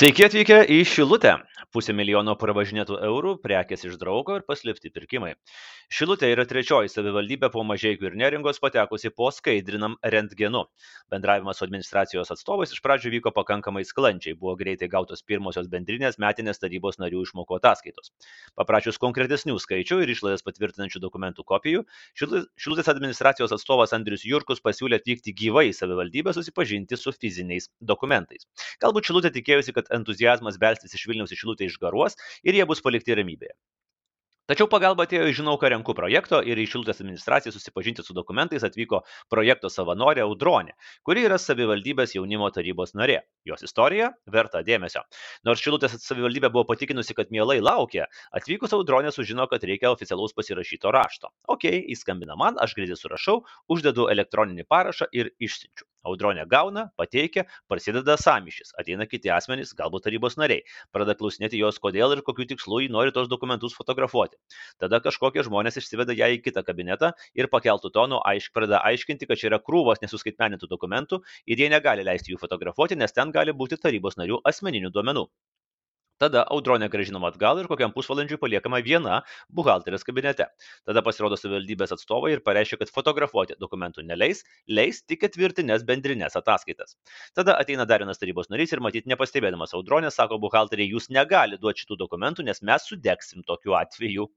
Sveiki 0.00 0.24
atvykę 0.24 0.58
į 0.64 0.78
Šilutę. 0.88 1.34
Pusė 1.70 1.94
milijono 1.94 2.34
pravažinėtų 2.34 2.96
eurų, 3.06 3.36
prekės 3.44 3.84
iš 3.86 3.94
draugo 4.00 4.40
ir 4.40 4.42
paslėpti 4.42 4.90
pirkimai. 4.90 5.36
Šilutė 5.90 6.26
yra 6.32 6.42
trečioji 6.50 6.90
savivaldybė 6.90 7.50
po 7.54 7.62
mažiekių 7.66 8.08
ir 8.08 8.16
neringos 8.18 8.58
patekusi 8.62 9.12
po 9.14 9.28
skaidrinam 9.30 9.94
rentgenu. 10.02 10.64
Bendravimas 11.14 11.60
su 11.60 11.66
administracijos 11.68 12.32
atstovais 12.34 12.74
iš 12.74 12.82
pradžių 12.82 13.12
vyko 13.14 13.30
pakankamai 13.36 13.84
sklandžiai, 13.86 14.34
buvo 14.38 14.56
greitai 14.58 14.88
gautos 14.90 15.22
pirmosios 15.22 15.68
bendrinės 15.70 16.18
metinės 16.18 16.58
tarybos 16.58 16.98
narių 16.98 17.22
išmoko 17.28 17.60
ataskaitos. 17.60 18.10
Paprašius 18.58 18.98
konkretesnių 19.02 19.54
skaičių 19.62 20.00
ir 20.02 20.14
išlaidas 20.16 20.42
patvirtinančių 20.46 21.04
dokumentų 21.06 21.46
kopijų, 21.46 21.84
Šilutės 22.18 22.90
administracijos 22.90 23.54
atstovas 23.54 23.94
Andrius 23.94 24.26
Jurkus 24.26 24.62
pasiūlė 24.64 24.98
atvykti 24.98 25.34
gyvai 25.38 25.68
į 25.70 25.76
savivaldybę 25.78 26.34
susipažinti 26.34 26.98
su 26.98 27.14
fiziniais 27.14 27.70
dokumentais. 27.78 28.46
Galbūt 28.82 29.06
Šilutė 29.10 29.30
tikėjusi, 29.38 29.74
kad 29.76 29.90
entuzijazmas 29.94 30.58
belstis 30.60 30.98
iš 30.98 31.06
Vilniaus 31.10 31.34
į 31.34 31.38
Šilutę 31.40 31.59
išgaruos 31.68 32.16
ir 32.46 32.56
jie 32.56 32.68
bus 32.72 32.80
palikti 32.86 33.18
ramybėje. 33.18 33.56
Tačiau 34.50 34.66
pagalba 34.66 35.04
atėjo 35.06 35.28
iš 35.30 35.36
Žinau, 35.38 35.52
ką 35.62 35.68
renku 35.70 35.94
projekto 35.94 36.40
ir 36.42 36.58
į 36.58 36.64
Šilutės 36.72 36.98
administraciją 37.04 37.52
susipažinti 37.54 38.02
su 38.02 38.16
dokumentais 38.16 38.64
atvyko 38.66 38.98
projekto 39.30 39.70
savanorė 39.70 40.24
Audronė, 40.24 40.74
kuri 41.06 41.22
yra 41.28 41.38
savivaldybės 41.38 42.16
jaunimo 42.16 42.48
tarybos 42.56 42.96
narė. 42.98 43.20
Jos 43.46 43.62
istorija 43.68 44.08
verta 44.36 44.64
dėmesio. 44.66 45.04
Nors 45.46 45.62
Šilutės 45.62 45.94
savivaldybė 46.02 46.50
buvo 46.50 46.66
patikinusi, 46.72 47.14
kad 47.20 47.30
mielai 47.30 47.60
laukia, 47.62 48.08
atvykus 48.34 48.74
Audronė 48.74 49.14
sužino, 49.14 49.46
kad 49.54 49.62
reikia 49.70 49.94
oficialaus 49.94 50.34
pasirašyto 50.34 50.90
rašto. 50.98 51.30
Ok, 51.46 51.70
įskambina 51.94 52.34
man, 52.34 52.58
aš 52.58 52.74
greitai 52.80 52.98
surašau, 52.98 53.44
uždedu 53.70 54.10
elektroninį 54.10 54.66
parašą 54.66 55.12
ir 55.14 55.30
išsiunčiu. 55.38 55.86
Audronė 56.06 56.46
gauna, 56.48 56.86
pateikia, 56.96 57.44
prasideda 57.68 58.16
samišis, 58.20 58.72
ateina 58.80 59.06
kiti 59.08 59.32
asmenys, 59.34 59.74
galbūt 59.76 60.06
tarybos 60.06 60.38
nariai, 60.40 60.64
pradeda 60.94 61.16
klausinėti 61.18 61.60
jos, 61.60 61.80
kodėl 61.82 62.16
ir 62.16 62.22
kokiu 62.24 62.46
tikslu 62.52 62.80
jį 62.84 62.88
nori 62.94 63.12
tos 63.16 63.28
dokumentus 63.28 63.76
fotografuoti. 63.76 64.40
Tada 64.80 65.02
kažkokie 65.04 65.44
žmonės 65.48 65.76
išsiveda 65.82 66.16
ją 66.16 66.30
į 66.36 66.40
kitą 66.46 66.64
kabinetą 66.64 67.12
ir 67.36 67.50
pakeltų 67.52 67.92
tonų 67.98 68.22
aišk, 68.32 68.54
pradeda 68.56 68.80
aiškinti, 68.88 69.28
kad 69.28 69.42
čia 69.42 69.50
yra 69.52 69.60
krūvos 69.60 70.00
nesuskaitmenintų 70.06 70.72
dokumentų 70.72 71.20
ir 71.46 71.60
jie 71.60 71.68
negali 71.72 72.06
leisti 72.06 72.32
jų 72.32 72.40
fotografuoti, 72.40 72.96
nes 72.96 73.12
ten 73.12 73.36
gali 73.36 73.52
būti 73.52 73.80
tarybos 73.80 74.16
narių 74.20 74.40
asmeninių 74.48 74.96
duomenų. 74.96 75.28
Tada 76.20 76.42
audronė 76.52 76.90
grąžinama 76.92 77.30
atgal 77.32 77.62
ir 77.62 77.68
kokiam 77.70 77.94
pusvalandžiui 77.94 78.38
paliekama 78.42 78.82
viena 78.84 79.20
buhalterės 79.56 80.04
kabinete. 80.04 80.46
Tada 80.88 81.02
pasirodo 81.06 81.38
savivaldybės 81.40 81.94
atstovai 81.96 82.34
ir 82.34 82.42
pareiškia, 82.44 82.76
kad 82.82 82.92
fotografuoti 82.92 83.56
dokumentų 83.64 84.04
neleis, 84.04 84.44
leis 84.68 85.00
tik 85.00 85.22
ketvirtinės 85.24 85.86
bendrinės 85.88 86.36
ataskaitas. 86.36 86.98
Tada 87.40 87.56
ateina 87.62 87.88
dar 87.88 88.04
vienas 88.04 88.20
tarybos 88.20 88.52
narys 88.52 88.76
ir 88.76 88.84
matyt 88.84 89.08
nepastebėdamas 89.08 89.72
audronė 89.78 90.12
sako 90.12 90.36
buhalteriai, 90.44 90.92
jūs 90.92 91.08
negali 91.08 91.56
duoti 91.62 91.86
šitų 91.86 92.02
dokumentų, 92.04 92.44
nes 92.50 92.60
mes 92.68 92.92
sudegsim 92.92 93.46
tokiu 93.48 93.80
atveju. 93.80 94.28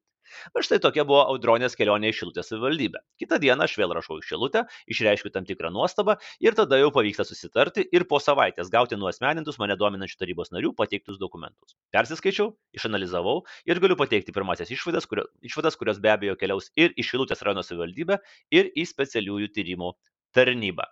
Va 0.56 0.64
štai 0.66 0.80
tokia 0.84 1.06
buvo 1.08 1.22
audronės 1.32 1.78
kelionė 1.80 2.12
į 2.12 2.18
Šilutę 2.18 2.44
savivaldybę. 2.46 3.02
Kita 3.22 3.40
diena 3.42 3.68
aš 3.68 3.76
vėl 3.80 3.94
rašau 3.96 4.20
į 4.22 4.26
Šilutę, 4.28 4.66
išreiškiu 4.92 5.32
tam 5.34 5.48
tikrą 5.50 5.72
nuostabą 5.74 6.18
ir 6.44 6.58
tada 6.58 6.80
jau 6.82 6.92
pavyksta 6.96 7.26
susitarti 7.28 7.86
ir 7.96 8.08
po 8.10 8.20
savaitės 8.24 8.72
gauti 8.74 9.00
nuosmenintus 9.00 9.60
mane 9.62 9.78
dominančių 9.80 10.20
tarybos 10.22 10.54
narių 10.56 10.74
pateiktus 10.78 11.20
dokumentus. 11.22 11.78
Persiskaičiau, 11.94 12.54
išanalizavau 12.76 13.42
ir 13.70 13.82
galiu 13.84 13.98
pateikti 14.00 14.36
pirmasias 14.36 14.72
išvadas, 14.74 15.08
kurio, 15.10 15.28
išvadas 15.46 15.80
kurios 15.80 16.02
be 16.04 16.14
abejo 16.14 16.38
keliaus 16.40 16.72
ir 16.80 16.96
į 16.98 17.08
Šilutės 17.08 17.44
rajono 17.46 17.66
savivaldybę, 17.66 18.20
ir 18.54 18.72
į 18.74 18.88
specialiųjų 18.90 19.52
tyrimų 19.56 19.94
tarnybą. 20.34 20.88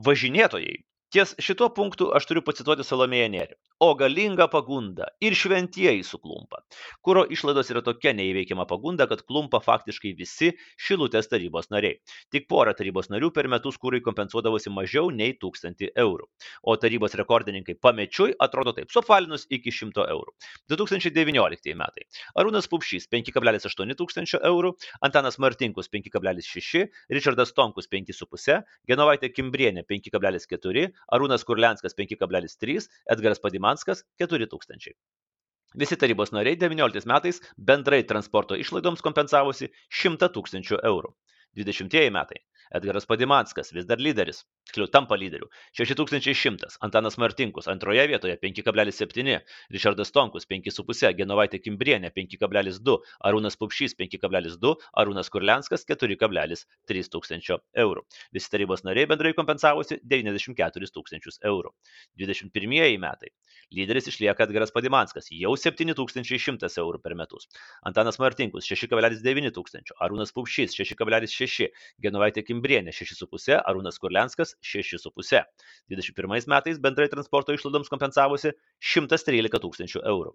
Važinėtojai 0.00 0.78
Ties 1.10 1.32
šituo 1.42 1.66
punktu 1.74 2.06
aš 2.14 2.28
turiu 2.30 2.40
pacituoti 2.46 2.84
Salomėją 2.86 3.30
Nėrį. 3.32 3.56
O 3.82 3.96
galinga 3.98 4.44
pagunda 4.52 5.08
ir 5.24 5.34
šventieji 5.34 6.04
suklumpa. 6.06 6.60
Kuro 7.02 7.24
išlaidos 7.34 7.72
yra 7.72 7.80
tokia 7.82 8.12
neįveikiama 8.14 8.62
pagunda, 8.70 9.08
kad 9.10 9.24
klumpa 9.26 9.58
faktiškai 9.64 10.12
visi 10.14 10.52
šilutės 10.78 11.26
tarybos 11.32 11.66
nariai. 11.74 11.96
Tik 12.30 12.46
pora 12.52 12.76
tarybos 12.78 13.10
narių 13.10 13.32
per 13.34 13.48
metus 13.50 13.80
kūrui 13.82 14.02
kompensuodavosi 14.06 14.70
mažiau 14.70 15.10
nei 15.10 15.34
1000 15.34 15.88
eurų. 16.04 16.28
O 16.62 16.76
tarybos 16.78 17.18
rekordininkai 17.18 17.74
pamečiui 17.82 18.36
atrodo 18.46 18.76
taip, 18.76 18.92
suapvalinus 18.94 19.48
iki 19.50 19.74
100 19.74 20.06
eurų. 20.14 20.36
2019 20.70 21.74
metai. 21.80 22.06
Arūnas 22.38 22.70
Pupšys 22.70 23.10
5,8 23.10 23.96
tūkstančio 23.98 24.44
eurų, 24.52 24.76
Antanas 25.02 25.42
Martinkus 25.42 25.90
5,6, 25.90 26.86
Richardas 27.10 27.56
Tonkus 27.58 27.90
5,5, 27.90 28.62
Genovaitė 28.86 29.34
Kimbrienė 29.34 29.88
5,4, 29.90 30.99
Arūnas 31.16 31.46
Kurlianskas 31.48 31.96
5,3, 31.98 32.88
Edgaras 33.14 33.42
Padimanskas 33.42 34.04
4000. 34.22 34.94
Visi 35.80 35.96
tarybos 35.96 36.32
nariai 36.34 36.58
19 36.58 37.06
metais 37.06 37.40
bendrai 37.70 38.02
transporto 38.12 38.56
išlaidoms 38.58 39.04
kompensavosi 39.06 39.70
100 40.02 40.32
tūkstančių 40.36 40.80
eurų. 40.90 41.12
20 41.58 42.10
metai. 42.14 42.40
Edgaras 42.74 43.06
Padimanskas 43.10 43.72
vis 43.74 43.86
dar 43.86 44.02
lyderis, 44.02 44.44
tiksliau 44.70 44.88
tampa 44.90 45.16
lyderiu. 45.18 45.48
6100, 45.76 46.78
Antanas 46.80 47.18
Martinkus 47.18 47.68
antroje 47.68 48.06
vietoje 48.08 48.36
5,7, 48.40 49.40
Richardas 49.70 50.12
Tonkus 50.14 50.46
5,5, 50.46 51.12
Genovaitė 51.18 51.60
Kimbrienė 51.60 52.12
5,2, 52.14 52.96
Arūnas 53.26 53.58
Pupšys 53.60 53.96
5,2, 53.98 54.74
Arūnas 55.02 55.30
Kurlianskas 55.30 55.84
4,3 55.90 57.10
tūkstančio 57.10 57.60
eurų. 57.84 58.06
Visi 58.32 58.50
tarybos 58.52 58.84
nariai 58.86 59.08
bendrai 59.10 59.34
kompensavosi 59.36 60.00
94 60.04 60.90
tūkstančius 60.94 61.40
eurų. 61.44 61.74
21 62.20 62.98
metai. 63.02 63.34
Lyderis 63.74 64.08
išlieka 64.10 64.46
Edgaras 64.46 64.72
Padimanskas, 64.74 65.28
jau 65.30 65.52
7100 65.58 66.70
eurų 66.82 67.02
per 67.02 67.14
metus. 67.18 67.46
Antanas 67.86 68.18
Martinkus 68.18 68.66
6,9 68.66 69.52
tūkstančio, 69.54 69.94
Arūnas 70.02 70.34
Pupšys 70.34 70.74
6,6, 70.78 71.68
Genovaitė 72.02 72.42
Kimbrienė 72.46 72.60
Imbrienė 72.60 72.92
6,5, 72.92 73.56
Arūnas 73.66 73.98
Kurlianskas 73.98 74.54
6,5. 74.64 75.42
21 75.92 76.48
metais 76.52 76.78
bendrai 76.78 77.08
transporto 77.12 77.56
išlaidoms 77.56 77.90
kompensavosi 77.92 78.52
113 78.92 79.62
tūkstančių 79.64 80.04
eurų. 80.12 80.34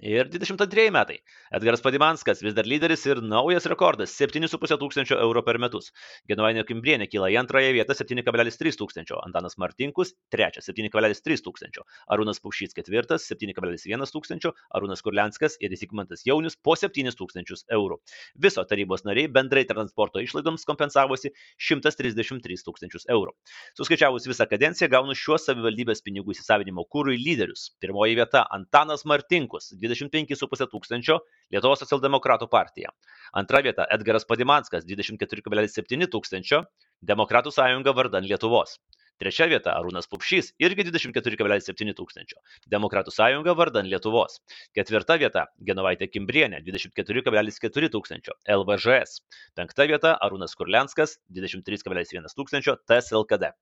Ir 0.00 0.30
22 0.32 0.88
metai. 0.88 1.18
Edgaras 1.52 1.82
Padimanskas 1.84 2.38
vis 2.40 2.54
dar 2.56 2.64
lyderis 2.64 3.02
ir 3.04 3.18
naujas 3.20 3.66
rekordas- 3.68 4.14
7,5 4.16 4.78
tūkstančio 4.80 5.18
eurų 5.20 5.42
per 5.44 5.58
metus. 5.60 5.90
Genuvainė 6.24 6.64
Kimbrienė 6.64 7.04
kyla 7.04 7.28
į 7.28 7.36
antrąją 7.36 7.74
vietą 7.76 7.92
7,3 7.92 8.78
tūkstančio, 8.80 9.20
Antanas 9.20 9.58
Martinkus 9.58 10.14
trečias 10.32 10.64
7,3 10.70 11.44
tūkstančio, 11.44 11.84
Arūnas 12.08 12.40
Paušys 12.40 12.72
ketvirtas 12.72 13.28
7,1 13.28 14.08
tūkstančio, 14.14 14.54
Arūnas 14.72 15.02
Kurlianskas 15.04 15.58
ir 15.60 15.68
Įsikmantas 15.68 16.24
Jaunius 16.24 16.56
po 16.56 16.72
7 16.80 17.12
tūkstančius 17.20 17.66
eurų. 17.68 18.00
Viso 18.40 18.64
tarybos 18.64 19.04
nariai 19.04 19.28
bendrai 19.28 19.66
transporto 19.68 20.18
išlaidoms 20.24 20.64
kompensavosi 20.64 21.28
133 21.58 22.64
tūkstančius 22.64 23.04
eurų. 23.04 23.36
Suskaičiavus 23.76 24.24
visą 24.26 24.48
kadenciją 24.48 24.88
gaunu 24.88 25.12
šiuos 25.12 25.44
savivaldybės 25.44 26.00
pinigų 26.00 26.32
įsisavinimo 26.32 26.88
kūrui 26.88 27.20
lyderius. 27.20 27.76
Pirmoji 27.80 28.16
vieta- 28.16 28.46
Antanas 28.56 29.04
Martinkus 29.04 29.74
25,5 29.90 30.70
tūkstančio 30.72 31.18
Lietuvos 31.52 31.82
socialdemokratų 31.84 32.48
partija. 32.52 32.94
Antra 33.36 33.62
vieta 33.66 33.88
Edgaras 33.90 34.28
Padimanskas 34.30 34.86
24,7 34.88 36.08
tūkstančio 36.14 36.64
Demokratų 37.12 37.52
sąjunga 37.56 37.94
vardan 37.96 38.26
Lietuvos. 38.28 38.78
Trečia 39.20 39.44
vieta 39.52 39.74
Arūnas 39.76 40.06
Pupšys 40.08 40.46
irgi 40.64 40.86
24,7 40.86 41.92
tūkstančio. 41.98 42.38
Demokratų 42.72 43.12
sąjunga 43.12 43.52
vardan 43.58 43.84
Lietuvos. 43.92 44.38
Ketvirta 44.76 45.18
vieta 45.20 45.42
Genovaitė 45.70 46.08
Kimbrienė 46.08 46.62
24,4 46.64 47.90
tūkstančio. 47.92 48.36
LVŽS. 48.56 49.20
Penkta 49.60 49.84
vieta 49.92 50.14
Arūnas 50.24 50.56
Kurlianskas 50.56 51.18
23,1 51.36 52.32
tūkstančio 52.32 52.78
TSLKD. 52.88 53.52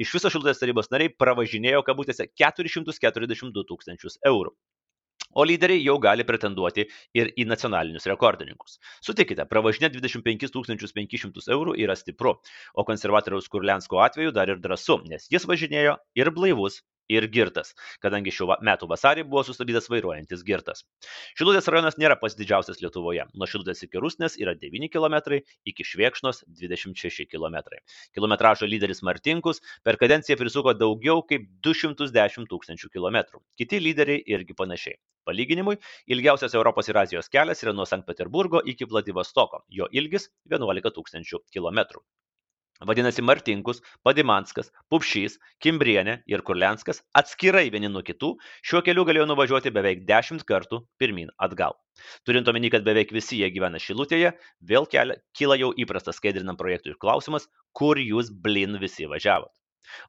Iš 0.00 0.16
viso 0.16 0.32
šiltės 0.32 0.64
tarybos 0.64 0.88
nariai 0.92 1.12
pravažinėjo 1.12 1.84
kabutėse 1.84 2.30
442 2.32 3.68
tūkstančius 3.68 4.16
eurų 4.32 4.56
o 5.32 5.46
lyderiai 5.48 5.82
jau 5.84 5.98
gali 6.02 6.26
pretenduoti 6.28 6.86
ir 7.18 7.32
į 7.36 7.46
nacionalinius 7.50 8.08
rekordininkus. 8.10 8.78
Sutikite, 9.04 9.46
pravažinė 9.50 9.92
25 9.96 10.48
500 10.52 11.52
eurų 11.56 11.76
yra 11.84 11.96
stipru, 11.98 12.36
o 12.74 12.86
konservatoriaus 12.88 13.50
Kurlensko 13.52 14.02
atveju 14.06 14.32
dar 14.32 14.52
ir 14.52 14.62
drąsu, 14.62 15.02
nes 15.08 15.28
jis 15.32 15.48
važinėjo 15.48 15.98
ir 16.18 16.30
blaivus, 16.34 16.82
ir 17.10 17.26
girtas, 17.32 17.72
kadangi 18.02 18.32
šių 18.34 18.48
metų 18.66 18.88
vasarį 18.90 19.24
buvo 19.28 19.42
sustabdytas 19.46 19.88
vairuojantis 19.92 20.44
girtas. 20.46 20.84
Šilutės 21.38 21.68
rajonas 21.72 21.98
nėra 22.00 22.16
pats 22.20 22.36
didžiausias 22.38 22.82
Lietuvoje. 22.82 23.26
Nuo 23.34 23.48
Šilutės 23.50 23.84
iki 23.86 24.02
Rusnės 24.02 24.38
yra 24.40 24.54
9 24.58 24.90
km, 24.92 25.18
iki 25.68 25.86
Šviekšnos 25.88 26.44
26 26.62 27.28
km. 27.30 27.58
Kilometražo 28.16 28.68
lyderis 28.68 29.02
Martinkus 29.06 29.62
per 29.84 29.98
kadenciją 30.00 30.38
prisuko 30.40 30.76
daugiau 30.76 31.24
kaip 31.26 31.48
210 31.66 32.48
tūkstančių 32.52 32.92
km. 32.92 33.24
Kiti 33.58 33.82
lyderiai 33.82 34.22
irgi 34.36 34.56
panašiai. 34.58 35.00
Palyginimui, 35.28 35.78
ilgiausias 36.06 36.56
Europos 36.58 36.90
ir 36.90 36.98
Azijos 37.02 37.30
kelias 37.32 37.62
yra 37.66 37.76
nuo 37.76 37.86
Sankt 37.88 38.08
Peterburgo 38.08 38.62
iki 38.74 38.88
Vladivostoko. 38.90 39.62
Jo 39.68 39.90
ilgis 39.92 40.28
11 40.50 40.92
tūkstančių 40.98 41.44
km. 41.54 42.02
Vadinasi, 42.82 43.22
Martinkus, 43.22 43.78
Padimanskas, 44.02 44.72
Pupšys, 44.90 45.36
Kimbrienė 45.62 46.16
ir 46.30 46.42
Kurlenskas 46.46 47.02
atskirai 47.18 47.68
vieni 47.70 47.90
nuo 47.92 48.02
kitų 48.02 48.32
šiuo 48.66 48.82
keliu 48.86 49.04
galėjo 49.06 49.28
nuvažiuoti 49.30 49.70
beveik 49.74 50.02
dešimt 50.08 50.42
kartų 50.48 50.82
pirmin 50.98 51.30
atgal. 51.46 51.76
Turint 52.26 52.48
omeny, 52.50 52.72
kad 52.74 52.82
beveik 52.86 53.14
visi 53.14 53.38
jie 53.38 53.52
gyvena 53.54 53.78
Šilutėje, 53.82 54.34
vėl 54.72 54.88
kelia, 54.90 55.20
kyla 55.38 55.60
jau 55.60 55.70
įprastas 55.78 56.18
skaidrinam 56.18 56.58
projektui 56.58 56.96
klausimas, 56.98 57.46
kur 57.70 58.00
jūs 58.02 58.32
blin 58.34 58.80
visi 58.82 59.06
važiavot. 59.06 59.52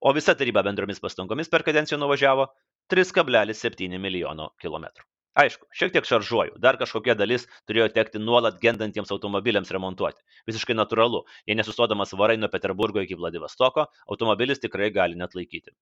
O 0.01 0.13
visa 0.15 0.33
taryba 0.37 0.63
bendromis 0.65 1.01
pastangomis 1.03 1.51
per 1.53 1.65
kadenciją 1.67 1.99
nuvažiavo 2.01 2.47
3,7 2.91 3.99
milijono 3.99 4.51
kilometrų. 4.61 5.05
Aišku, 5.33 5.65
šiek 5.73 5.89
tiek 5.95 6.05
šaržuoju, 6.05 6.59
dar 6.61 6.77
kažkokia 6.77 7.15
dalis 7.17 7.47
turėjo 7.65 7.87
tekti 7.95 8.19
nuolat 8.21 8.59
gendantiems 8.61 9.09
automobiliams 9.15 9.71
remontuoti. 9.73 10.21
Visiškai 10.45 10.75
natūralu, 10.77 11.23
jei 11.49 11.57
nesustodamas 11.57 12.13
varai 12.19 12.35
nuo 12.37 12.51
Peterburgo 12.53 13.01
iki 13.01 13.17
Vladivostoko, 13.17 13.87
automobilis 14.05 14.61
tikrai 14.61 14.91
gali 14.93 15.17
net 15.17 15.33
laikyti. 15.33 15.73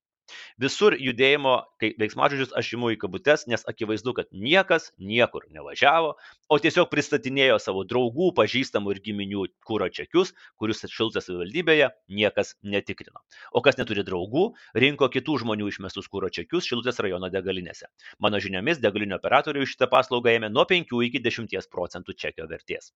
Visur 0.62 0.96
judėjimo 1.00 1.54
veiksmažodžius 1.82 2.54
aš 2.58 2.74
imu 2.78 2.92
į 2.96 3.00
kabutes, 3.02 3.46
nes 3.52 3.64
akivaizdu, 3.70 4.14
kad 4.18 4.30
niekas 4.32 4.90
niekur 5.00 5.48
nevažiavo, 5.54 6.16
o 6.52 6.60
tiesiog 6.62 6.90
pristatinėjo 6.92 7.60
savo 7.64 7.84
draugų, 7.88 8.32
pažįstamų 8.38 8.96
ir 8.96 9.02
giminių 9.08 9.46
kūro 9.68 9.90
čekius, 9.94 10.34
kurius 10.62 10.84
šiltės 10.92 11.30
savivaldybėje 11.30 11.92
niekas 12.22 12.56
netikrino. 12.64 13.24
O 13.54 13.64
kas 13.66 13.80
neturi 13.80 14.06
draugų, 14.08 14.48
rinko 14.86 15.10
kitų 15.14 15.40
žmonių 15.46 15.72
išmestus 15.72 16.10
kūro 16.12 16.32
čekius 16.34 16.68
šiltės 16.70 17.02
rajono 17.04 17.32
degalinėse. 17.34 17.90
Mano 18.20 18.42
žiniomis, 18.44 18.82
degalinių 18.84 19.20
operatorių 19.20 19.68
šitą 19.70 19.90
paslaugą 19.92 20.38
ėmė 20.38 20.52
nuo 20.54 20.68
5 20.70 21.02
iki 21.08 21.24
10 21.24 21.72
procentų 21.72 22.18
čekio 22.26 22.48
vertės. 22.52 22.92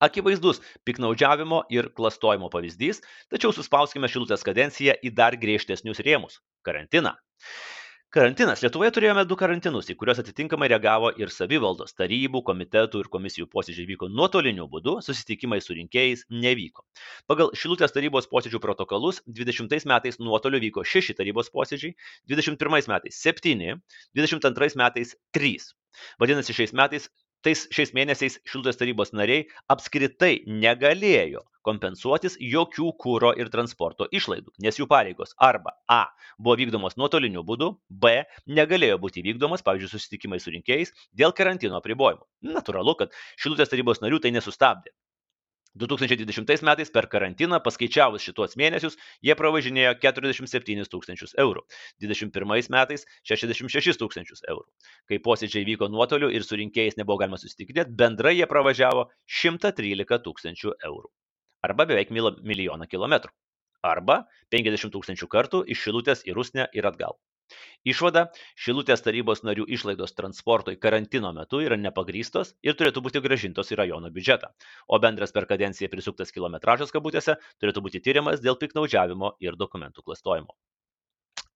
Akivaizdus 0.00 0.62
piknaudžiavimo 0.88 1.64
ir 1.76 1.90
klastojimo 1.96 2.48
pavyzdys, 2.52 3.02
tačiau 3.32 3.52
suspauskime 3.52 4.08
šilutės 4.08 4.46
kadenciją 4.46 4.96
į 5.04 5.12
dar 5.16 5.36
griežtesnius 5.36 6.00
rėmus- 6.06 6.40
karantiną. 6.66 7.18
Karantinas. 8.10 8.58
Lietuvoje 8.64 8.90
turėjome 8.96 9.22
du 9.30 9.36
karantinus, 9.38 9.86
į 9.92 9.94
kuriuos 10.00 10.18
atitinkamai 10.18 10.66
reagavo 10.72 11.12
ir 11.22 11.30
savivaldos, 11.30 11.92
tarybų, 11.94 12.40
komitetų 12.48 13.04
ir 13.04 13.10
komisijų 13.12 13.46
posėdžiai 13.52 13.86
vyko 13.92 14.08
nuotoliniu 14.10 14.66
būdu, 14.72 14.96
susitikimai 15.06 15.60
su 15.62 15.76
rinkėjais 15.78 16.24
nevyko. 16.32 16.82
Pagal 17.30 17.52
Šilutės 17.54 17.94
tarybos 17.94 18.26
posėdžių 18.32 18.58
protokolus 18.64 19.22
20 19.28 19.86
metais 19.92 20.18
nuotoliu 20.18 20.58
vyko 20.64 20.82
6 20.82 21.14
tarybos 21.20 21.52
posėdžiai, 21.54 21.94
21 22.34 22.90
metais 22.90 23.22
7, 23.28 23.78
22 24.18 24.74
metais 24.82 25.14
3. 25.38 25.70
Vadinasi, 26.18 26.56
šiais 26.58 26.74
metais 26.74 27.06
tais 27.46 27.66
šiais 27.74 27.94
mėnesiais 27.96 28.38
šilutės 28.48 28.78
tarybos 28.80 29.14
nariai 29.16 29.46
apskritai 29.72 30.40
negalėjo 30.46 31.44
kompensuotis 31.66 32.38
jokių 32.40 32.92
kūro 33.00 33.32
ir 33.36 33.50
transporto 33.52 34.08
išlaidų, 34.16 34.54
nes 34.64 34.78
jų 34.80 34.86
pareigos 34.90 35.34
arba 35.36 35.74
A 35.88 36.02
buvo 36.38 36.56
vykdomos 36.60 36.96
nuotoliniu 37.00 37.44
būdu, 37.46 37.74
B 37.90 38.22
negalėjo 38.48 38.96
būti 39.02 39.24
vykdomos, 39.26 39.64
pavyzdžiui, 39.66 39.92
susitikimai 39.92 40.40
su 40.40 40.54
rinkėjais 40.54 40.94
dėl 41.16 41.36
karantino 41.36 41.76
apribojimų. 41.80 42.24
Natūralu, 42.56 42.96
kad 43.02 43.16
šilutės 43.36 43.72
tarybos 43.72 44.00
narių 44.04 44.22
tai 44.24 44.32
nesustabdė. 44.36 44.94
2020 45.78 46.64
metais 46.66 46.90
per 46.90 47.06
karantiną 47.12 47.60
paskaičiavus 47.62 48.24
šituos 48.26 48.56
mėnesius 48.58 48.96
jie 49.22 49.36
pravažinėjo 49.38 49.94
47 50.02 50.88
tūkstančius 50.90 51.36
eurų, 51.38 51.62
2021 52.02 52.74
metais 52.74 53.06
66 53.30 54.00
tūkstančius 54.00 54.42
eurų. 54.50 54.66
Kai 55.06 55.20
posėdžiai 55.22 55.66
vyko 55.68 55.90
nuotoliu 55.92 56.32
ir 56.34 56.46
su 56.46 56.58
rinkėjais 56.58 56.98
nebuvo 56.98 57.20
galima 57.22 57.38
susitikinėti, 57.38 57.94
bendrai 57.94 58.34
jie 58.36 58.50
pravažiavo 58.50 59.06
113 59.40 60.22
tūkstančių 60.26 60.74
eurų. 60.90 61.08
Arba 61.62 61.86
beveik 61.86 62.10
milijoną 62.10 62.90
kilometrų. 62.90 63.30
Arba 63.86 64.24
50 64.52 64.92
tūkstančių 64.92 65.28
kartų 65.30 65.64
iš 65.72 65.86
Šilutės 65.86 66.26
į 66.26 66.34
Rusnę 66.36 66.66
ir 66.76 66.88
atgal. 66.88 67.20
Išvada- 67.92 68.24
Šilutės 68.64 69.04
tarybos 69.06 69.44
narių 69.48 69.66
išlaidos 69.76 70.16
transportui 70.18 70.76
karantino 70.86 71.32
metu 71.38 71.62
yra 71.66 71.78
nepagrystos 71.80 72.54
ir 72.62 72.78
turėtų 72.80 73.04
būti 73.06 73.22
gražintos 73.26 73.72
į 73.74 73.80
rajono 73.82 74.10
biudžetą, 74.18 74.52
o 74.88 75.00
bendras 75.06 75.32
per 75.38 75.48
kadenciją 75.54 75.90
prisuktas 75.94 76.34
kilometražas 76.36 76.92
kabutėse 76.98 77.38
turėtų 77.60 77.86
būti 77.88 78.04
tyriamas 78.08 78.44
dėl 78.44 78.60
piknaudžiavimo 78.64 79.36
ir 79.40 79.58
dokumentų 79.64 80.06
klastojimo. 80.10 80.54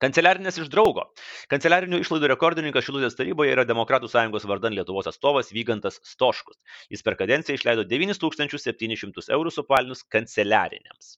Kanceliarinės 0.02 0.56
iš 0.58 0.68
draugo. 0.72 1.04
Kanceliarinių 1.52 2.00
išlaidų 2.02 2.26
rekordininkas 2.32 2.82
Šilutės 2.82 3.14
taryboje 3.14 3.52
yra 3.54 3.62
Demokratų 3.68 4.08
sąjungos 4.10 4.42
vardan 4.50 4.74
Lietuvos 4.74 5.06
atstovas 5.06 5.52
Vygantas 5.54 6.00
Stoškus. 6.02 6.56
Jis 6.90 7.04
per 7.06 7.14
kadenciją 7.20 7.54
išleido 7.54 7.84
9700 7.86 9.30
eurų 9.36 9.52
supalinus 9.54 10.02
kanceliariniams. 10.10 11.12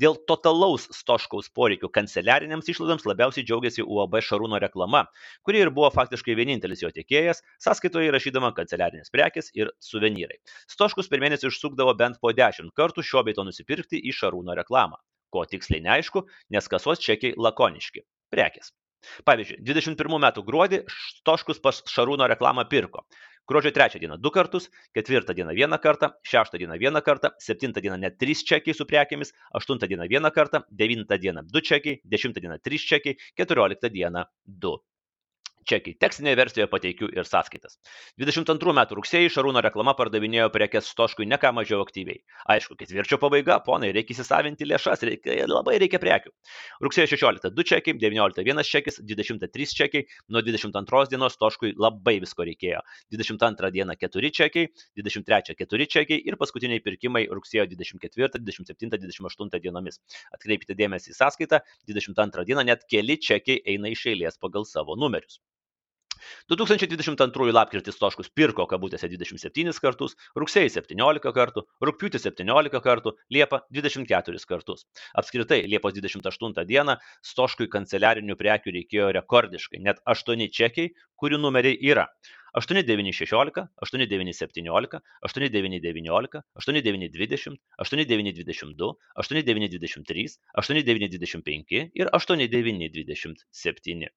Dėl 0.00 0.16
totalaus 0.30 0.86
Stoškaus 0.96 1.50
poreikių 1.58 1.90
kanceliariniams 1.92 2.70
išlaidoms 2.72 3.04
labiausiai 3.04 3.44
džiaugiasi 3.44 3.84
UAB 3.84 4.16
Šarūno 4.24 4.62
reklama, 4.64 5.04
kuri 5.44 5.60
ir 5.66 5.72
buvo 5.76 5.90
faktiškai 5.92 6.38
vienintelis 6.40 6.86
jo 6.86 6.92
tiekėjas, 6.96 7.42
sąskaitoje 7.66 8.08
įrašydama 8.08 8.54
kanceliarinės 8.56 9.12
prekes 9.12 9.52
ir 9.60 9.74
suvenyrai. 9.90 10.40
Stoškus 10.72 11.12
per 11.12 11.20
mėnesį 11.20 11.52
išsukdavo 11.52 11.92
bent 12.00 12.16
po 12.24 12.32
10 12.32 12.72
kartų 12.80 13.04
šio 13.04 13.26
beito 13.28 13.44
nusipirkti 13.44 14.00
į 14.00 14.16
Šarūno 14.16 14.56
reklamą 14.56 15.04
ko 15.32 15.44
tiksliai 15.50 15.82
neaišku, 15.84 16.24
nes 16.50 16.68
kasos 16.72 17.02
čekiai 17.02 17.36
lakoniški- 17.36 18.04
prekės. 18.34 18.72
Pavyzdžiui, 19.28 19.60
21 19.62 20.18
metų 20.22 20.42
gruodį 20.46 20.82
Stoškus 21.20 21.60
pas 21.62 21.82
Šarūno 21.92 22.26
reklamą 22.32 22.64
pirko. 22.70 23.04
Gruodžio 23.46 23.70
3 23.76 24.00
dieną 24.02 24.16
du 24.18 24.32
kartus, 24.34 24.70
4 24.98 25.34
dieną 25.38 25.54
vieną 25.54 25.78
kartą, 25.78 26.10
6 26.24 26.58
dieną 26.58 26.78
vieną 26.82 27.02
kartą, 27.06 27.30
7 27.38 27.72
dieną 27.80 28.00
net 28.02 28.18
3 28.18 28.42
čekiai 28.48 28.74
su 28.74 28.88
prekėmis, 28.90 29.32
8 29.54 29.86
dieną 29.86 30.08
vieną 30.10 30.30
kartą, 30.34 30.64
9 30.72 31.18
dieną 31.18 31.46
2 31.52 31.62
čekiai, 31.62 32.00
10 32.04 32.40
dieną 32.40 32.58
3 32.58 32.82
čekiai, 32.90 33.16
14 33.36 33.90
dieną 33.90 34.24
2 34.46 34.78
čekiai. 35.68 35.96
Tekstinėje 36.02 36.38
versijoje 36.38 36.68
pateikiu 36.70 37.08
ir 37.12 37.26
sąskaitas. 37.28 37.78
22 38.20 38.74
metų 38.78 38.98
rugsėjai 39.00 39.32
Šarūno 39.34 39.62
reklama 39.64 39.94
pardavinėjo 39.98 40.48
prekes 40.54 40.90
Stoškui 40.92 41.26
ne 41.28 41.38
ką 41.42 41.52
mažiau 41.56 41.82
aktyviai. 41.84 42.22
Aišku, 42.54 42.76
ketvirčio 42.80 43.18
pabaiga, 43.22 43.58
ponai, 43.66 43.90
reikia 43.96 44.16
įsisavinti 44.16 44.68
lėšas, 44.68 45.04
reikia, 45.08 45.38
labai 45.50 45.76
reikia 45.82 46.00
prekių. 46.02 46.32
Rugsėjo 46.86 47.10
16 47.14 47.52
2 47.56 47.66
čekiai, 47.72 47.96
19 48.02 48.44
1 48.46 48.62
čekis, 48.70 49.00
23 49.02 49.76
čekiai, 49.80 50.06
nuo 50.30 50.42
22 50.46 51.04
dienos 51.12 51.36
Stoškui 51.36 51.74
labai 51.76 52.18
visko 52.22 52.46
reikėjo. 52.46 52.82
22 53.14 53.72
dieną 53.74 53.98
4 54.06 54.32
čekiai, 54.40 54.70
23 55.02 55.56
4 55.62 55.88
čekiai 55.96 56.22
ir 56.30 56.38
paskutiniai 56.40 56.84
pirkimai 56.84 57.26
rugsėjo 57.30 57.66
24, 57.72 58.40
27, 58.46 58.94
28 58.94 59.60
dienomis. 59.66 60.00
Atkreipkite 60.36 60.78
dėmesį 60.78 61.12
į 61.14 61.18
sąskaitą, 61.18 61.62
22 61.90 62.46
dieną 62.48 62.66
net 62.70 62.86
keli 62.90 63.18
čekiai 63.28 63.62
eina 63.74 63.92
iš 63.92 64.06
eilės 64.12 64.40
pagal 64.40 64.68
savo 64.68 64.96
numerius. 65.00 65.40
2022 66.52 67.52
lapkritį 67.56 67.94
Stoškus 67.94 68.30
pirko 68.36 68.66
kabutėse 68.70 69.08
27 69.12 69.74
kartus, 69.82 70.16
rugsėjai 70.38 70.72
17 70.78 71.32
kartų, 71.36 71.66
rūpiutį 71.84 72.22
17 72.22 72.82
kartų, 72.84 73.14
Liepa 73.32 73.62
24 73.74 74.42
kartus. 74.48 74.86
Apskritai, 75.18 75.62
Liepos 75.70 75.96
28 75.96 76.66
dieną 76.68 76.96
Stoškui 77.26 77.68
kanceliarinių 77.72 78.38
prekių 78.40 78.74
reikėjo 78.78 79.12
rekordiškai, 79.20 79.82
net 79.84 80.02
8 80.06 80.48
čekiai, 80.52 80.92
kurių 81.20 81.40
numeriai 81.40 81.78
yra 81.92 82.06
8916, 82.56 83.68
8917, 83.84 85.00
8919, 85.28 86.42
8920, 86.56 87.58
8922, 87.78 88.92
8923, 89.16 90.38
8925 90.56 91.90
ir 91.94 92.06
8927. 92.12 94.08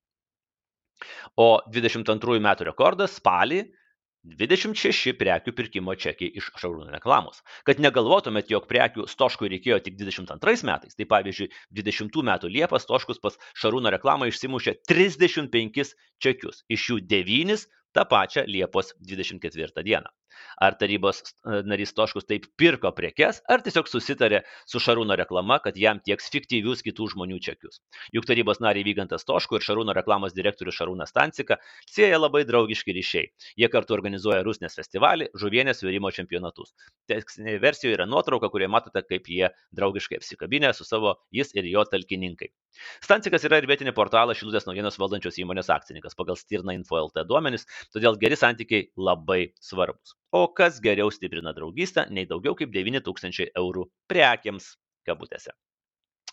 O 1.39 1.50
22 1.74 2.39
metų 2.44 2.70
rekordas 2.72 3.18
spalį 3.20 3.63
26 4.27 5.13
prekių 5.15 5.53
pirkimo 5.56 5.94
čekiai 5.96 6.34
iš 6.41 6.50
Šarūno 6.60 6.91
reklamos. 6.91 7.39
Kad 7.68 7.79
negalvotumėt, 7.79 8.50
jog 8.51 8.68
prekių 8.68 9.06
Stoškui 9.08 9.48
reikėjo 9.53 9.79
tik 9.86 9.96
22 10.01 10.68
metais, 10.68 10.98
tai 10.98 11.08
pavyzdžiui, 11.08 11.48
20 11.79 12.20
metų 12.29 12.51
Liepą 12.51 12.82
Stoškus 12.84 13.22
pas 13.24 13.39
Šarūno 13.62 13.94
reklamą 13.96 14.27
išsimušė 14.27 14.75
35 14.91 15.96
čekius, 16.20 16.63
iš 16.68 16.89
jų 16.91 17.00
9 17.08 17.63
tą 17.96 18.05
pačią 18.05 18.46
Liepos 18.48 18.93
24 19.01 19.84
dieną. 19.84 20.10
Ar 20.58 20.75
tarybos 20.79 21.22
e, 21.22 21.62
narys 21.67 21.93
Toškus 21.98 22.27
taip 22.29 22.46
pirko 22.60 22.91
prekes, 22.96 23.41
ar 23.51 23.63
tiesiog 23.65 23.89
susitarė 23.91 24.41
su 24.69 24.81
Šarūno 24.84 25.17
reklama, 25.19 25.60
kad 25.63 25.77
jam 25.79 26.01
tieks 26.05 26.29
fiktyvius 26.34 26.84
kitų 26.86 27.10
žmonių 27.13 27.39
čekius. 27.43 27.81
Juk 28.15 28.27
tarybos 28.29 28.62
nariai 28.63 28.86
Vygantas 28.88 29.27
Toškų 29.27 29.60
ir 29.60 29.65
Šarūno 29.67 29.96
reklamos 29.98 30.36
direktorius 30.38 30.77
Šarūnas 30.79 31.13
Stancika 31.13 31.60
sieja 31.89 32.19
labai 32.22 32.46
draugiški 32.50 32.96
ryšiai. 32.96 33.31
Jie 33.60 33.72
kartu 33.74 33.96
organizuoja 33.98 34.43
Rusnės 34.48 34.77
festivalį, 34.79 35.31
žuvienės 35.43 35.84
virimo 35.86 36.12
čempionatus. 36.15 36.75
Tekstinėje 37.12 37.63
versijoje 37.63 37.98
yra 37.98 38.08
nuotrauka, 38.10 38.51
kurioje 38.53 38.74
matote, 38.75 39.03
kaip 39.08 39.27
jie 39.31 39.50
draugiškai 39.75 40.19
apsikabinę 40.22 40.74
su 40.77 40.88
savo 40.88 41.17
jis 41.36 41.55
ir 41.58 41.67
jo 41.72 41.86
talkininkai. 41.89 42.51
Stancikas 43.06 43.46
yra 43.48 43.60
ir 43.62 43.68
vietinė 43.70 43.94
portalą 43.98 44.36
Šilutės 44.38 44.68
naujienos 44.68 45.00
valdančios 45.02 45.40
įmonės 45.44 45.72
akcininkas 45.76 46.18
pagal 46.20 46.38
Stirna 46.40 46.76
Info 46.78 47.00
LT 47.00 47.26
duomenis, 47.30 47.66
todėl 47.96 48.20
geri 48.22 48.38
santykiai 48.40 48.90
labai 49.10 49.40
svarbus. 49.70 50.16
O 50.36 50.46
kas 50.60 50.82
geriau 50.86 51.14
stiprina 51.14 51.56
draugystę 51.58 52.06
nei 52.14 52.30
daugiau 52.30 52.58
kaip 52.60 52.76
9000 52.76 53.50
eurų 53.64 53.90
prekiams 54.12 54.76
kabutėse. 55.10 55.56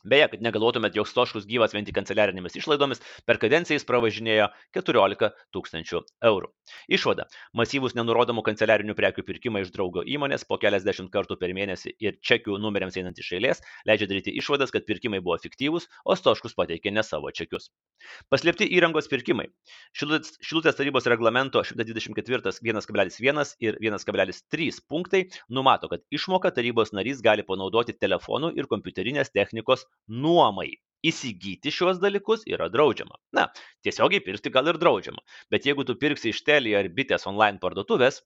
Beje, 0.06 0.28
kad 0.30 0.42
negalvotumėt, 0.44 0.94
jog 0.94 1.08
Stoškus 1.10 1.48
gyvas 1.50 1.72
vien 1.75 1.86
tik 1.86 1.96
kanceliarinėmis 1.98 2.54
išlaidomis, 2.60 3.00
per 3.26 3.40
kadenciją 3.42 3.80
jis 3.80 3.86
pravažinėjo 3.88 4.46
14 4.76 5.32
tūkstančių 5.56 6.02
eurų. 6.30 6.52
Išvada. 6.94 7.26
Masyvus 7.58 7.96
nenurodomų 7.98 8.44
kanceliarinių 8.46 8.94
prekių 8.98 9.25
pirkimai 9.26 9.64
iš 9.64 9.72
draugo 9.75 10.04
įmonės 10.06 10.46
po 10.46 10.60
keliasdešimt 10.62 11.10
kartų 11.14 11.38
per 11.40 11.54
mėnesį 11.58 11.96
ir 12.02 12.20
čekių 12.22 12.58
numeriams 12.62 12.98
einant 13.00 13.18
iš 13.18 13.32
eilės 13.38 13.62
leidžia 13.88 14.06
daryti 14.10 14.34
išvadas, 14.38 14.70
kad 14.75 14.86
pirkimai 14.86 15.18
buvo 15.25 15.38
fiktyvūs, 15.42 15.88
o 16.06 16.16
Stoškus 16.18 16.54
pateikė 16.58 16.94
ne 16.94 17.02
savo 17.06 17.32
čekius. 17.34 17.70
Paslėpti 18.30 18.68
įrangos 18.78 19.10
pirkimai. 19.10 19.48
Šilutės 19.96 20.78
tarybos 20.78 21.08
reglamento 21.10 21.62
124.1.1 21.66 23.54
ir 23.66 23.78
1.3 23.82 24.80
punktai 24.86 25.22
numato, 25.50 25.90
kad 25.90 26.04
išmoką 26.14 26.52
tarybos 26.54 26.94
narys 26.94 27.22
gali 27.25 27.46
panaudoti 27.46 27.96
telefonų 27.96 28.52
ir 28.54 28.70
kompiuterinės 28.70 29.32
technikos 29.34 29.86
nuomai 30.08 30.70
įsigyti 31.06 31.72
šiuos 31.74 32.00
dalykus 32.02 32.44
yra 32.50 32.68
draudžiama. 32.72 33.18
Na, 33.36 33.46
tiesiogiai 33.86 34.24
pirkti 34.24 34.52
gal 34.54 34.70
ir 34.72 34.78
draudžiama, 34.82 35.22
bet 35.52 35.68
jeigu 35.68 35.86
tu 35.86 35.96
pirksi 36.00 36.32
iš 36.34 36.42
Telia 36.46 36.80
ar 36.82 36.90
Bitės 36.96 37.28
online 37.30 37.62
parduotuvės, 37.62 38.22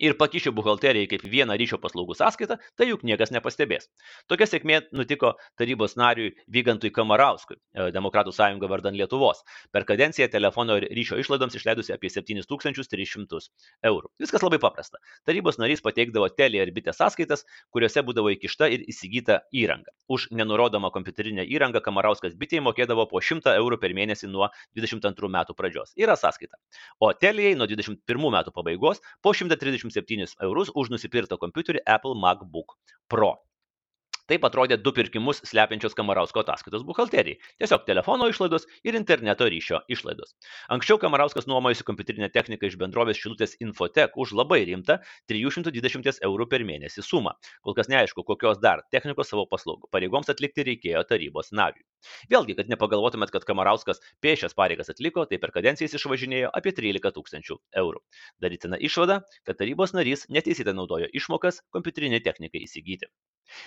ir 0.00 0.16
pakišiu 0.18 0.52
buhalterijai 0.56 1.08
kaip 1.10 1.24
vieną 1.28 1.56
ryšio 1.60 1.78
paslaugų 1.82 2.16
sąskaitą, 2.16 2.56
tai 2.78 2.88
juk 2.88 3.04
niekas 3.04 3.32
nepastebės. 3.34 3.88
Tokia 4.30 4.48
sėkmė 4.48 4.80
nutiko 4.96 5.34
tarybos 5.60 5.96
nariui 6.00 6.32
Vygantui 6.48 6.90
Kamarauskui, 6.94 7.58
e, 7.74 7.90
Demokratų 7.92 8.32
sąjunga 8.32 8.70
vardan 8.70 8.96
Lietuvos, 8.96 9.44
per 9.72 9.84
kadenciją 9.84 10.30
telefono 10.32 10.78
ir 10.80 10.88
ryšio 10.96 11.20
išlaidoms 11.20 11.56
išleidusi 11.58 11.92
apie 11.94 12.08
7300 12.10 13.50
eurų. 13.84 14.10
Viskas 14.20 14.42
labai 14.42 14.58
paprasta. 14.62 14.98
Tarybos 15.28 15.60
narys 15.60 15.84
pateikdavo 15.84 16.30
telė 16.32 16.64
ir 16.64 16.72
bitė 16.72 16.94
sąskaitas, 16.96 17.44
kuriuose 17.70 18.04
būdavo 18.06 18.32
įkišta 18.36 18.70
ir 18.72 18.86
įsigyta 18.88 19.42
įranga. 19.52 19.92
Už 20.08 20.30
nenurodomą 20.32 20.90
kompiuterinę 20.90 21.44
įrangą 21.44 21.84
Kamarauskas 21.84 22.34
bitėjai 22.40 22.64
mokėdavo 22.64 23.06
po 23.10 23.20
100 23.20 23.54
eurų 23.60 23.78
per 23.78 23.94
mėnesį 23.94 24.30
nuo 24.32 24.48
22 24.78 25.28
metų 25.28 25.54
pradžios. 25.54 25.92
Yra 26.00 26.16
sąskaita. 26.16 26.56
O 27.00 27.12
telijai 27.12 27.54
nuo 27.58 27.68
21 27.70 28.30
metų 28.34 28.54
pabaigos 28.54 29.02
po 29.22 29.34
130 29.36 29.89
27 29.90 30.40
eurus 30.48 30.72
už 30.74 30.94
nusipirktą 30.94 31.38
kompiuterį 31.44 31.84
Apple 31.86 32.18
MacBook 32.24 32.76
Pro. 33.08 33.36
Taip 34.30 34.44
atrodė 34.46 34.76
du 34.78 34.92
pirkimus 34.94 35.40
slepiančios 35.48 35.96
Kamarausko 35.98 36.44
ataskaitos 36.44 36.84
buhalterijai. 36.86 37.40
Tiesiog 37.58 37.82
telefono 37.88 38.28
išlaidos 38.30 38.68
ir 38.86 38.94
interneto 38.94 39.48
ryšio 39.50 39.80
išlaidos. 39.90 40.36
Anksčiau 40.76 41.00
Kamarauskas 41.02 41.50
nuomojosi 41.50 41.88
kompiuterinę 41.88 42.30
techniką 42.36 42.70
iš 42.70 42.78
bendrovės 42.78 43.18
Šilutės 43.18 43.56
Infotech 43.66 44.14
už 44.14 44.36
labai 44.38 44.60
rimtą 44.70 45.00
320 45.32 46.22
eurų 46.30 46.46
per 46.52 46.62
mėnesį 46.68 47.02
sumą. 47.08 47.34
Kol 47.66 47.74
kas 47.80 47.90
neaišku, 47.90 48.22
kokios 48.28 48.62
dar 48.62 48.86
technikos 48.94 49.34
savo 49.34 49.48
paslaugų 49.50 49.90
pareigoms 49.90 50.30
atlikti 50.30 50.70
reikėjo 50.70 51.02
tarybos 51.10 51.50
nariui. 51.50 51.89
Vėlgi, 52.32 52.56
kad 52.58 52.70
nepagaluotumėt, 52.72 53.32
kad 53.34 53.46
Kamarauskas 53.48 54.00
pėšias 54.24 54.56
pareigas 54.58 54.92
atliko, 54.92 55.26
tai 55.30 55.40
per 55.42 55.52
kadenciją 55.56 55.88
jis 55.88 55.98
išvažinėjo 56.00 56.52
apie 56.60 56.72
13 56.76 57.16
tūkstančių 57.16 57.58
eurų. 57.82 58.00
Darytina 58.44 58.78
išvada, 58.90 59.20
kad 59.48 59.60
tarybos 59.60 59.94
narys 59.96 60.26
neteisėtai 60.36 60.76
naudojo 60.76 61.10
išmokas 61.20 61.60
kompiuterinė 61.76 62.22
technikai 62.24 62.64
įsigyti. 62.66 63.10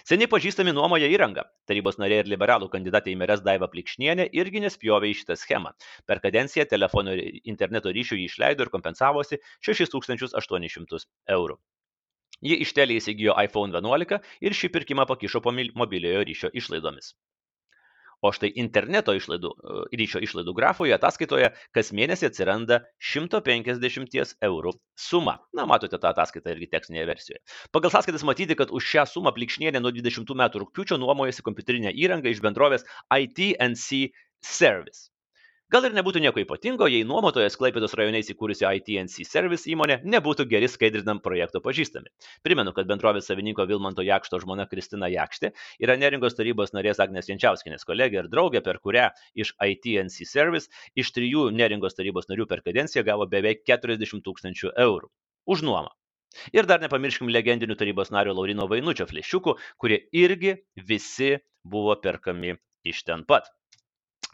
Seniai 0.08 0.30
pažįstami 0.32 0.72
nuomoja 0.76 1.10
įrangą. 1.12 1.44
Tarybos 1.70 2.00
narė 2.00 2.22
ir 2.22 2.32
liberalų 2.32 2.70
kandidatė 2.76 3.12
į 3.14 3.18
meres 3.20 3.44
Daiva 3.44 3.68
Plikšnienė 3.74 4.30
irgi 4.42 4.64
nespjovė 4.64 5.12
į 5.12 5.18
šitą 5.22 5.38
schemą. 5.42 5.74
Per 6.08 6.24
kadenciją 6.24 6.66
telefono 6.72 7.18
ir 7.18 7.42
interneto 7.44 7.92
ryšių 7.98 8.22
jį 8.22 8.30
išleido 8.32 8.66
ir 8.66 8.72
kompensavosi 8.74 9.42
6800 9.68 11.04
eurų. 11.38 11.60
Ji 12.44 12.58
iš 12.64 12.74
telė 12.76 12.98
įsigijo 13.00 13.36
iPhone 13.44 13.76
11 13.76 14.24
ir 14.48 14.58
šį 14.62 14.72
pirkimą 14.78 15.08
pakišo 15.12 15.44
po 15.44 15.52
mobiliojo 15.56 16.24
ryšio 16.32 16.50
išlaidomis. 16.62 17.14
O 18.24 18.32
štai 18.32 18.54
interneto 18.62 19.14
išlaidų, 19.18 19.52
e, 19.52 19.86
ryšio 20.00 20.22
išlaidų 20.24 20.56
grafoje 20.56 20.96
ataskaitoje 20.96 21.50
kas 21.76 21.92
mėnesį 21.96 22.30
atsiranda 22.30 22.80
150 23.12 24.36
eurų 24.48 24.74
suma. 24.96 25.38
Na, 25.54 25.68
matote 25.70 26.00
tą 26.00 26.14
ataskaitą 26.14 26.56
irgi 26.56 26.72
tekstinėje 26.72 27.08
versijoje. 27.10 27.42
Pagal 27.76 27.92
sąskaitas 27.94 28.24
matyti, 28.28 28.58
kad 28.60 28.72
už 28.72 28.88
šią 28.94 29.08
sumą 29.12 29.36
plikšnienė 29.36 29.84
nuo 29.84 29.92
20 29.92 30.36
metų 30.44 30.64
rūpiučio 30.64 31.00
nuomojasi 31.04 31.46
kompiuterinę 31.46 31.92
įrangą 31.94 32.32
iš 32.32 32.44
bendrovės 32.46 32.88
ITNC 33.12 34.14
Service. 34.44 35.13
Gal 35.74 35.88
ir 35.88 35.94
nebūtų 35.98 36.22
nieko 36.22 36.38
ypatingo, 36.38 36.86
jei 36.86 37.02
nuomotojas 37.10 37.56
Klaipėdos 37.58 37.96
rajone 37.98 38.20
įsikūrusi 38.22 38.68
ITNC 38.78 39.24
Service 39.26 39.66
įmonė 39.74 39.96
nebūtų 40.06 40.44
geri 40.52 40.68
skaidrinam 40.70 41.18
projekto 41.26 41.64
pažįstami. 41.66 42.12
Primenu, 42.46 42.76
kad 42.78 42.86
bendrovės 42.86 43.26
savininko 43.26 43.66
Vilmanto 43.66 44.06
Jakšto 44.06 44.38
žmona 44.44 44.68
Kristina 44.70 45.10
Jakštė 45.10 45.50
yra 45.82 45.96
neringos 45.98 46.38
tarybos 46.38 46.76
narės 46.78 47.02
Agnės 47.02 47.32
Jančiauskinės 47.32 47.88
kolegė 47.90 48.20
ir 48.22 48.30
draugė, 48.30 48.62
per 48.62 48.78
kurią 48.84 49.08
iš 49.34 49.56
ITNC 49.58 50.30
Service 50.30 50.70
iš 50.94 51.10
trijų 51.18 51.48
neringos 51.58 51.98
tarybos 51.98 52.30
narių 52.30 52.46
per 52.54 52.62
kadenciją 52.62 53.02
gavo 53.10 53.26
beveik 53.34 53.66
40 53.66 54.22
tūkstančių 54.30 54.76
eurų. 54.86 55.10
Už 55.50 55.66
nuomą. 55.66 55.90
Ir 56.54 56.70
dar 56.70 56.86
nepamirškim 56.86 57.34
legendinių 57.34 57.80
tarybos 57.82 58.14
nario 58.14 58.38
Laurino 58.38 58.70
Vainučio 58.70 59.10
flešiukų, 59.10 59.58
kurie 59.82 60.04
irgi 60.14 60.60
visi 60.78 61.34
buvo 61.66 61.98
perkami 61.98 62.60
iš 62.86 63.06
ten 63.10 63.26
pat. 63.26 63.50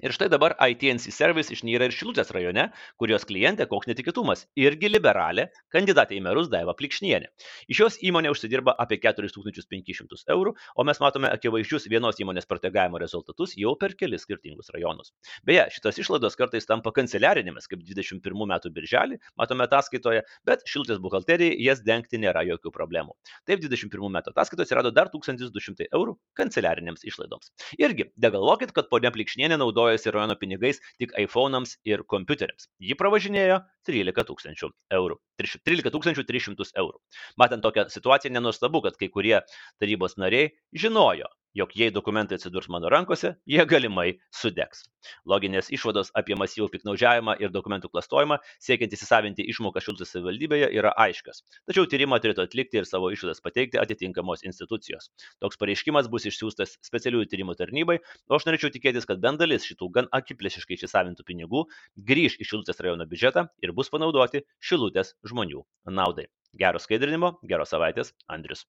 Ir 0.06 0.13
štai 0.15 0.29
dabar 0.32 0.56
ITNC 0.56 1.12
Service 1.12 1.51
išnyra 1.53 1.89
ir 1.89 1.96
Šilutės 1.96 2.32
rajone, 2.36 2.70
kurios 3.01 3.25
klientė, 3.27 3.68
koks 3.70 3.89
netikėtumas, 3.89 4.46
irgi 4.60 4.91
liberalė, 4.91 5.50
kandidatė 5.74 6.15
į 6.18 6.24
merus 6.24 6.48
Daiva 6.51 6.75
Plikšnienė. 6.77 7.27
Iš 7.72 7.82
jos 7.84 7.98
įmonė 8.06 8.32
užsidirba 8.34 8.75
apie 8.79 9.00
4500 9.03 10.32
eurų, 10.36 10.56
o 10.56 10.86
mes 10.88 11.01
matome 11.03 11.32
akivaizdžius 11.34 11.89
vienos 11.91 12.20
įmonės 12.24 12.48
protegavimo 12.50 13.01
rezultatus 13.01 13.58
jau 13.60 13.75
per 13.79 13.96
kelis 14.00 14.24
skirtingus 14.24 14.72
rajonus. 14.75 15.12
Beje, 15.48 15.65
šitos 15.75 16.00
išlaidos 16.00 16.38
kartais 16.39 16.68
tampa 16.70 16.94
kanceliarinėmis, 16.96 17.68
kaip 17.72 17.84
21 17.84 18.48
metų 18.53 18.72
birželį, 18.75 19.20
matome 19.39 19.68
ataskaitoje, 19.68 20.24
bet 20.48 20.63
Šilutės 20.70 21.01
buhalterijai 21.03 21.58
jas 21.63 21.84
dengti 21.84 22.20
nėra 22.22 22.46
jokių 22.48 22.72
problemų. 22.75 23.15
Taip, 23.50 23.63
21 23.63 24.15
metų 24.15 24.34
ataskaitoje 24.34 24.70
atsirado 24.70 24.91
dar 24.94 25.10
1200 25.12 25.89
eurų 25.96 26.15
kanceliarinėms 26.38 27.06
išlaidoms. 27.10 27.51
Irgi, 27.82 28.10
degalvokit, 28.20 28.74
kad 28.75 28.89
ponia 28.91 29.12
Plikšnienė 29.13 29.58
naudoja 29.60 29.88
naudojasi 29.89 30.12
rajono 30.13 30.36
pinigais 30.38 30.79
tik 31.00 31.13
iPhone'ams 31.17 31.77
ir 31.86 32.03
kompiuteriams. 32.05 32.69
Ji 32.79 32.96
pravažinėjo 33.00 33.60
13 33.88 34.27
tūkstančių 34.29 34.69
eurų. 34.93 35.17
13 35.41 36.25
300 36.29 36.74
eurų. 36.77 37.00
Matant 37.38 37.63
tokią 37.63 37.88
situaciją, 37.89 38.34
nenuostabu, 38.34 38.81
kad 38.86 38.98
kai 39.00 39.10
kurie 39.10 39.39
tarybos 39.81 40.17
nariai 40.17 40.51
žinojo, 40.74 41.29
jog 41.60 41.74
jei 41.75 41.92
dokumentai 41.92 42.38
atsidurs 42.39 42.70
mano 42.72 42.89
rankose, 42.92 43.36
jie 43.48 43.66
galimai 43.68 44.13
sudegs. 44.36 44.86
Loginės 45.30 45.70
išvados 45.75 46.12
apie 46.20 46.38
masyvų 46.39 46.70
piknaudžiavimą 46.74 47.36
ir 47.44 47.51
dokumentų 47.54 47.92
klastojimą, 47.94 48.39
siekiant 48.63 48.96
įsisavinti 48.96 49.46
išmoką 49.51 49.84
šiltės 49.84 50.13
savivaldybėje, 50.16 50.70
yra 50.80 50.94
aiškios. 51.06 51.44
Tačiau 51.70 51.88
tyrimą 51.92 52.20
turėtų 52.24 52.46
atlikti 52.46 52.82
ir 52.82 52.88
savo 52.89 53.12
išvadas 53.16 53.44
pateikti 53.46 53.80
atitinkamos 53.82 54.46
institucijos. 54.48 55.12
Toks 55.44 55.60
pareiškimas 55.62 56.10
bus 56.12 56.28
išsiųstas 56.30 56.78
specialiųjų 56.88 57.30
tyrimų 57.34 57.58
tarnybai, 57.60 58.00
o 58.30 58.39
aš 58.39 58.48
norėčiau 58.50 58.74
tikėtis, 58.75 59.08
kad 59.10 59.24
bent 59.24 59.42
dalis 59.44 59.68
šitų 59.68 59.92
gan 60.00 60.12
akiplėšiškai 60.16 60.80
įsisavintų 60.80 61.28
pinigų 61.28 61.66
grįž 62.12 62.39
į 62.39 62.50
šilutės 62.51 62.84
rajono 62.84 63.08
biudžetą 63.10 63.48
ir 63.63 63.75
bus 63.75 63.92
panaudoti 63.94 64.46
šilutės 64.60 65.16
žmonių 65.28 65.66
naudai. 66.01 66.30
Gero 66.60 66.82
skaidrinimo, 66.82 67.36
geros 67.46 67.75
savaitės, 67.75 68.16
Andrius. 68.28 68.66